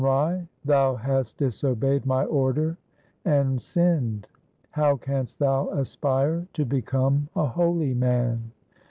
[0.01, 2.75] 3i2 THE SIKH RELIGION Rai, thou hast disobeyed my order
[3.23, 4.27] and sinned.
[4.71, 8.51] How canst thou aspire to become a holy man